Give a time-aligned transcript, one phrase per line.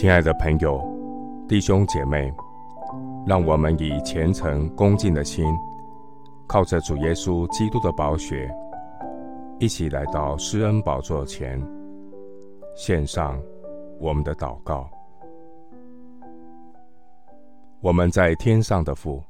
[0.00, 0.82] 亲爱的朋友、
[1.46, 2.32] 弟兄姐妹，
[3.26, 5.44] 让我们以虔诚恭敬的心，
[6.46, 8.50] 靠着主耶稣基督的宝血，
[9.58, 11.62] 一起来到施恩宝座前，
[12.74, 13.38] 献上
[13.98, 14.88] 我们的祷告。
[17.82, 19.22] 我们在天上的父，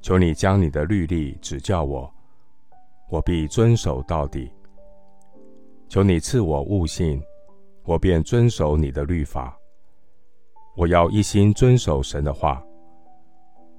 [0.00, 2.08] 求你将你的律例指教我，
[3.10, 4.48] 我必遵守到底。
[5.88, 7.20] 求你赐我悟性。
[7.86, 9.56] 我便遵守你的律法，
[10.76, 12.60] 我要一心遵守神的话。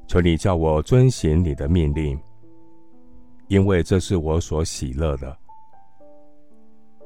[0.08, 2.18] 求你叫我遵行你的命令，
[3.50, 5.38] 因为这是我所喜乐的。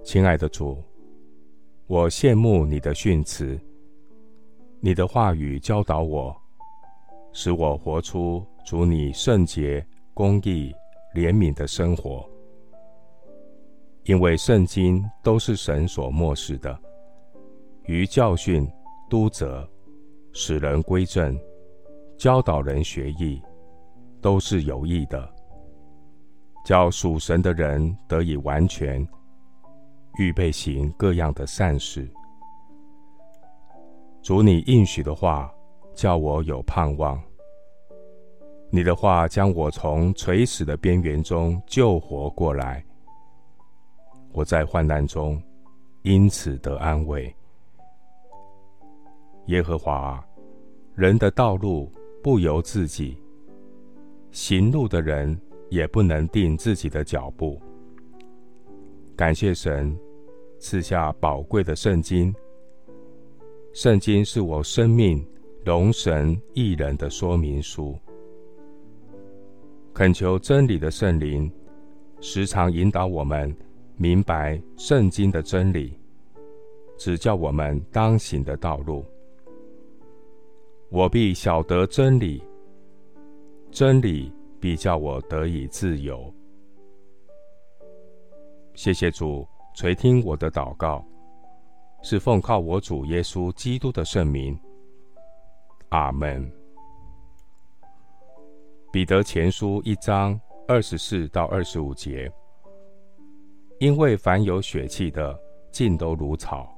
[0.04, 0.78] 亲爱的主，
[1.88, 3.60] 我羡慕你的训词，
[4.80, 6.36] 你的话语教导我，
[7.34, 10.72] 使我活出主你圣洁、公义、
[11.16, 12.24] 怜悯的生活。
[14.04, 16.80] 因为圣经都是神所默示的。
[17.92, 18.66] 于教训、
[19.10, 19.70] 督责、
[20.32, 21.38] 使人归正、
[22.18, 23.42] 教导人学艺，
[24.22, 25.30] 都是有益的，
[26.64, 29.06] 叫属神的人得以完全，
[30.18, 32.10] 预备行各样的善事。
[34.22, 35.54] 主你应许的话，
[35.94, 37.22] 叫我有盼望。
[38.70, 42.82] 你的话将我从垂死的边缘中救活过来，
[44.32, 45.44] 我在患难中
[46.04, 47.36] 因此得安慰。
[49.48, 50.24] 耶和华，
[50.96, 51.92] 人的道路
[52.24, 53.18] 不由自己，
[54.32, 55.40] 行路的人
[55.70, 57.60] 也不能定自己的脚步。
[59.16, 59.98] 感谢神
[60.60, 62.34] 赐下宝贵的圣经，
[63.74, 65.26] 圣经是我生命
[65.66, 67.98] 荣神益人的说明书。
[69.94, 71.52] 恳求真理的圣灵
[72.22, 73.54] 时常引导我们
[73.98, 76.00] 明白圣经的真理，
[76.98, 79.04] 指教我们当行的道路。
[80.92, 82.44] 我必晓得真理，
[83.72, 84.30] 真理
[84.60, 86.30] 必叫我得以自由。
[88.74, 91.02] 谢谢主垂听我的祷告，
[92.04, 94.60] 是奉靠我主耶稣基督的圣名。
[95.92, 96.52] 阿门。
[98.92, 100.38] 彼得前书一章
[100.68, 102.30] 二十四到二十五节，
[103.80, 105.40] 因为凡有血气的，
[105.72, 106.70] 尽都如草，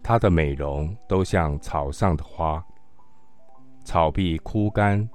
[0.00, 2.64] 它的美容都像草上的花。
[3.84, 5.08] 草必枯干，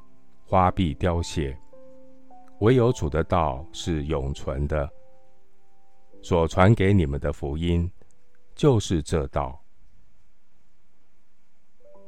[0.46, 1.58] 花必凋谢，
[2.60, 4.90] 唯有主的道是永存的。
[6.22, 7.90] 所传给你们的福音，
[8.56, 9.60] 就是这道。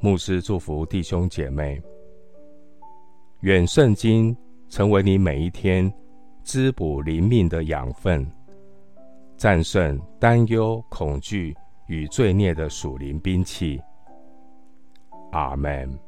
[0.00, 1.80] 牧师祝福弟兄姐妹，
[3.40, 4.36] 愿圣经
[4.68, 5.92] 成为你每一天
[6.42, 8.28] 滋补灵命的养分，
[9.36, 13.80] 战胜担忧、恐惧与罪孽的属灵兵器。
[15.30, 16.07] 阿门。